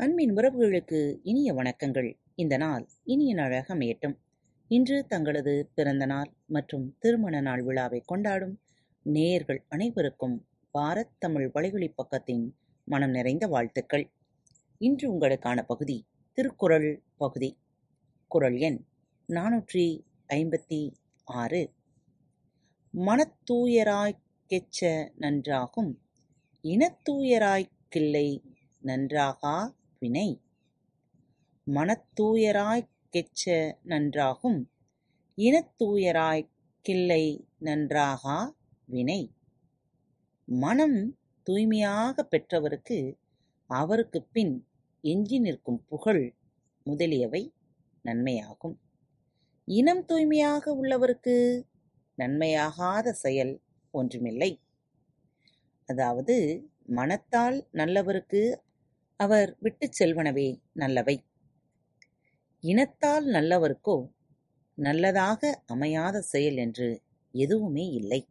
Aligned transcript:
அன்பின் 0.00 0.34
உறவுகளுக்கு 0.34 1.18
இனிய 1.22 1.54
வணக்கங்கள். 1.54 2.18
இந்த 2.34 2.56
நாள் 2.56 2.88
இனிய 3.04 3.34
நாளாக 3.34 3.74
அமையட்டும். 3.74 4.16
இன்று 4.68 5.06
தங்களது 5.06 5.70
பிறந்த 5.74 6.06
நாள் 6.06 6.32
மற்றும் 6.46 6.96
திருமண 6.98 7.40
நாள் 7.40 7.62
விழாவை 7.62 8.00
கொண்டாடும் 8.00 8.60
நேயர்கள் 9.02 9.64
அனைவருக்கும் 9.68 10.46
பாரத் 10.78 11.10
தமிழ் 11.18 11.50
வலைவழி 11.54 11.94
பக்கத்தின் 11.94 12.50
மனம் 12.84 13.10
நிறைந்த 13.10 13.46
வாழ்த்துக்கள். 13.46 14.10
இன்று 14.78 15.12
உங்களுக்கான 15.12 15.62
பகுதி 15.62 16.06
திருக்குறள் 16.32 17.02
பகுதி. 17.16 17.58
குறள் 18.26 18.56
எண் 18.56 18.84
நானூற்றி 19.28 20.04
ஐம்பத்தி 20.28 20.92
ஆறு. 21.24 21.72
மனத்தூயராய்க்கெச்ச 22.96 25.10
நன்றாகும் 25.18 25.94
இனத்தூயராய்க்கில்லை 26.62 28.42
நன்றாகா? 28.80 29.78
வினை 30.00 30.40
மனத்தூயராய்க் 31.66 32.88
கெச்ச 33.12 33.72
நன்றாகும். 33.84 34.64
இனத்தூயராய்க் 35.36 36.50
கில்லை 36.80 37.48
நன்றாகா? 37.58 38.56
வினை. 38.84 39.34
மனம் 40.44 41.18
தூய்மையாகப் 41.46 42.30
பெற்றவருக்கு 42.30 43.18
அவருக்குப் 43.66 44.32
பின் 44.32 44.66
எஞ்சி 45.00 45.38
நிற்கும் 45.38 45.84
புகழ் 45.84 46.34
முதலியவை 46.84 47.52
நன்மையாகும். 48.04 48.76
இனம் 49.64 50.04
தூய்மையாக 50.04 50.72
உள்ளவருக்கு 50.72 51.66
நன்மையாகாத 52.18 53.10
செயல் 53.10 53.62
ஒன்றுமில்லை. 53.90 54.60
அதாவது 55.86 56.68
மனத்தால் 56.86 57.68
நல்லவருக்கு 57.72 58.60
அவர் 59.20 59.56
விட்டுச் 59.60 60.02
செல்வனவே 60.02 60.60
நல்லவை. 60.72 61.24
இனத்தால் 62.60 63.26
நல்லவர்க்கோ 63.26 64.08
நல்லதாக 64.74 65.62
அமையாத 65.66 66.20
செயல் 66.20 66.56
என்று 66.56 67.02
எதுவுமே 67.32 67.86
இல்லை. 67.86 68.28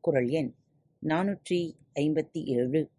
குறள் 0.00 0.28
எண் 0.28 0.54
நானூற்றி 1.02 1.76
ஐம்பத்தி 1.94 2.44
ஏழு. 2.44 2.90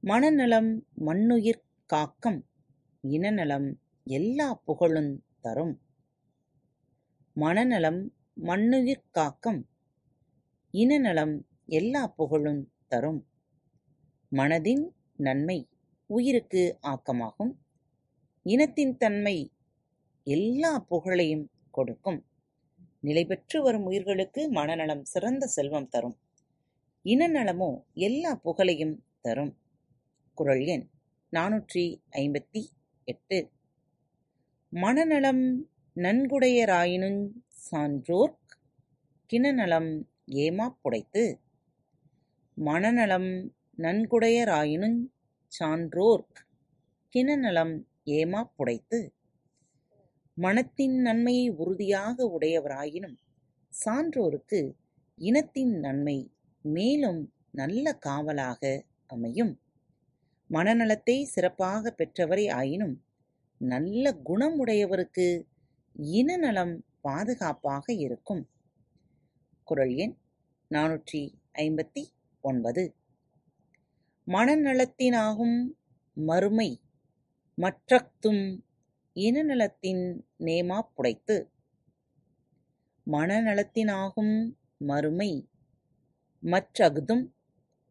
மனநலம் 0.00 0.86
மண்ணுயிர் 0.94 1.64
காக்கம் 1.86 2.44
இனநலம் 3.00 3.80
எல்லா 4.04 4.62
புகழுந் 4.66 5.22
தரும். 5.40 5.80
மனநலம் 7.34 8.14
மண்ணுயிர் 8.34 9.04
காக்கம் 9.10 9.68
இனநலம் 10.70 11.46
எல்லா 11.66 12.06
புகழும் 12.06 12.72
தரும். 12.86 13.26
மனதின் 14.32 14.93
நன்மை 15.16 15.68
உயிருக்கு 16.06 16.78
ஆக்கமாகும். 16.82 17.54
இனத்தின் 18.42 18.96
தன்மை 18.96 19.52
எல்லா 20.24 20.78
புகழையும் 20.78 21.50
கொடுக்கும். 21.70 22.26
நிலைபெற்று 23.00 23.62
வரும் 23.62 23.84
உயிர்களுக்கு 23.84 24.50
மனநலம் 24.50 25.04
சிறந்த 25.04 25.46
செல்வம் 25.46 25.88
தரும். 25.88 26.18
இனநலமோ 27.04 27.82
எல்லா 27.92 28.34
புகழையும் 28.34 29.04
தரும். 29.20 29.58
குறள் 30.34 30.64
எண் 30.64 30.90
நானூற்றி 31.32 32.02
ஐம்பத்தி 32.10 32.66
எட்டு. 33.04 33.50
மனநலம் 34.68 35.64
நன்குடையராயினும் 35.94 37.28
சான்றோர்க் 37.48 38.58
கிணநலம் 39.32 40.06
ஏமாப்புடைத்து 40.26 41.38
புடைத்து. 42.56 43.62
நன்குடையராயினும் 43.78 45.12
சான்றோர் 45.46 46.24
சான்றோர்க் 46.26 46.46
கினநலம் 47.08 47.86
ஏமாப் 48.04 48.50
புடைத்து? 48.58 49.12
மனத்தின் 50.34 51.00
நன்மையை 51.00 51.50
உறுதியாக 51.50 52.36
உடையவராயினும் 52.40 53.16
சான்றோருக்கு 53.84 54.74
இனத்தின் 55.16 55.78
நன்மை 55.78 56.32
மேலும் 56.60 57.32
நல்ல 57.50 57.98
காவலாக 58.06 58.84
அமையும். 59.06 59.60
மனநலத்தை 60.50 61.22
சிறப்பாக 61.22 61.94
பெற்றவரே 61.98 62.50
ஆயினும் 62.50 63.04
நல்ல 63.58 64.12
குணம் 64.12 64.66
உடையவருக்கு 64.66 65.46
இனநலம் 65.92 66.84
பாதுகாப்பாக 67.00 67.92
இருக்கும். 67.92 68.48
குறள் 69.64 69.94
எண் 69.94 70.16
நானூற்றி 70.70 71.34
ஐம்பத்தி 71.52 72.04
ஒன்பது. 72.40 72.94
மனநலத்தினாகும் 74.26 75.74
மறுமை 76.14 76.80
மற்றஃதும் 77.58 78.64
இனநலத்தின் 79.14 80.20
நேமாப் 80.38 80.90
புடைத்து. 80.96 81.48
மனநலத்தினாகும் 83.06 84.54
மறுமை 84.76 85.48
மற்றஃதும் 86.42 87.32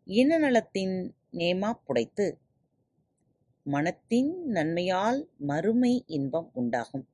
இனநலத்தின் 0.05 1.11
நேமாப் 1.31 1.81
புடைத்து. 1.87 2.39
மனத்தின் 3.63 4.47
நன்மையால் 4.47 5.27
மறுமை 5.37 6.03
இன்பம் 6.07 6.49
உண்டாகும். 6.53 7.07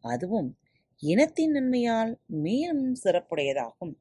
அதுவும் 0.00 0.58
இனத்தின் 0.98 1.50
நன்மையால் 1.50 2.18
மேலும் 2.26 2.94
சிறப்புடையதாகும். 3.04 3.94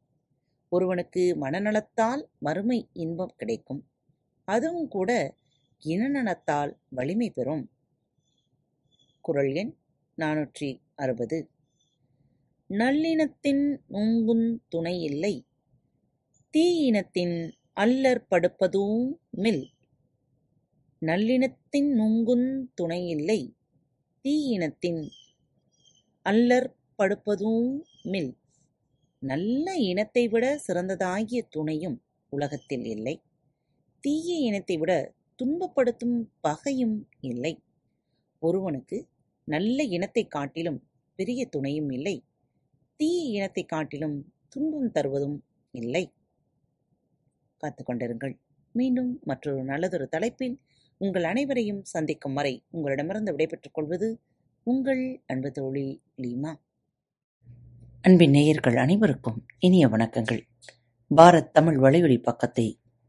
ஒருவனுக்கு 0.69 1.35
மனநலத்தால் 1.41 2.25
மறுமை 2.39 2.89
இன்பம் 2.93 3.33
கிடைக்கும். 3.37 3.89
அதுவும் 4.49 4.87
கூட 4.87 5.35
இனநனத்தால் 5.85 6.71
வலிமை 6.89 7.31
பெறும். 7.31 7.71
குரல் 9.21 9.53
எண் 9.53 9.75
நானூற்றி 10.17 10.81
அறுபது. 10.95 11.49
நல்லினத்தின் 12.69 13.77
நுங்குந் 13.89 14.57
துணை 14.67 15.03
இல்லை. 15.03 15.45
தீயினத்தின் 16.53 17.51
அல்லற் 17.75 19.05
மில். 19.29 19.63
நல்லினத்தின் 21.01 21.89
நுங்குந் 21.99 22.65
துணை 22.73 23.07
இல்லை. 23.07 23.55
தீயினத்தின் 24.23 25.09
அல்லற் 26.25 26.73
மில். 28.03 28.37
நல்ல 29.19 29.73
இனத்தை 29.73 30.27
விட 30.27 30.59
சிறந்ததாகிய 30.67 31.41
துணையும் 31.49 32.01
உலகத்தில் 32.29 32.85
இல்லை. 32.85 33.15
தீய 33.99 34.35
இனத்தை 34.35 34.77
விட 34.77 35.13
துன்பப்படுத்தும் 35.43 36.27
பகையும் 36.41 37.09
இல்லை. 37.19 37.63
ஒருவனுக்கு 38.39 39.07
நல்ல 39.43 39.83
இனத்தை 39.83 40.27
காட்டிலும் 40.27 40.87
பெரிய 41.15 41.45
துணையும் 41.45 41.89
இல்லை. 41.89 42.23
தீய 42.95 43.29
இனத்தைக் 43.29 43.69
காட்டிலும் 43.69 44.33
துன்பம் 44.49 44.91
தருவதும் 44.91 45.43
இல்லை. 45.71 46.13
காத்துக்கொண்டிருங்கள் 47.61 48.39
மீண்டும் 48.71 49.19
மற்றொரு 49.23 49.63
நல்லதொரு 49.63 50.07
தலைப்பில் 50.07 50.59
உங்கள் 50.97 51.23
அனைவரையும் 51.23 51.83
சந்திக்கும் 51.83 52.33
வரை 52.33 52.63
உங்களிடமிருந்து 52.69 53.31
விடைபெற்றுக் 53.31 53.73
கொள்வது 53.73 54.21
உங்கள் 54.63 55.23
அன்பு 55.25 55.51
தோழி 55.51 56.01
லீமா. 56.17 56.55
அன்பின் 58.01 58.29
நேயர்கள் 58.29 58.77
அனைவருக்கும் 58.77 59.45
இனிய 59.59 59.87
வணக்கங்கள். 59.87 60.41
பாரத் 61.15 61.51
தமிழ் 61.51 61.77
வலையொலி 61.77 62.21
பக்கத்தை 62.21 62.79